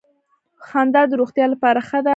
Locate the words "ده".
2.05-2.09